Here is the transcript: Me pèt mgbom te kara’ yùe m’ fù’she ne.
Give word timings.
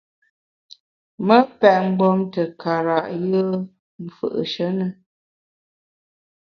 Me 1.25 1.37
pèt 1.59 1.79
mgbom 1.87 2.19
te 2.33 2.43
kara’ 2.61 2.97
yùe 3.29 3.41
m’ 3.61 4.05
fù’she 4.15 4.67
ne. 4.77 4.87